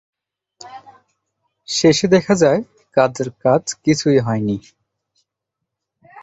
শেষে 1.69 2.07
দেখা 2.07 2.33
যায় 2.35 2.61
কাজের 2.97 3.29
কাজ 3.43 3.63
কিছুই 3.83 4.19
হয়নি। 4.19 4.57